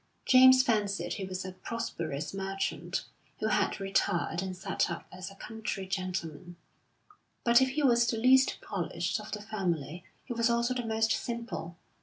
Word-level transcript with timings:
James 0.25 0.63
fancied 0.63 1.13
he 1.13 1.25
was 1.25 1.45
a 1.45 1.51
prosperous 1.51 2.33
merchant, 2.33 3.03
who 3.37 3.49
had 3.49 3.79
retired 3.79 4.41
and 4.41 4.57
set 4.57 4.89
up 4.89 5.05
as 5.11 5.29
a 5.29 5.35
country 5.35 5.85
gentleman; 5.85 6.55
but 7.43 7.61
if 7.61 7.69
he 7.69 7.83
was 7.83 8.07
the 8.07 8.17
least 8.17 8.57
polished 8.63 9.19
of 9.19 9.31
the 9.31 9.43
family, 9.43 10.03
he 10.25 10.33
was 10.33 10.49
also 10.49 10.73
the 10.73 10.83
most 10.87 11.11
simple. 11.11 11.77